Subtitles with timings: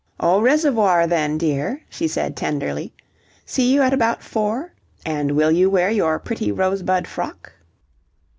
[0.19, 2.91] "Au reservoir then, dear," she said tenderly.
[3.45, 4.73] "See you at about four?
[5.05, 7.53] And will you wear your pretty rosebud frock?"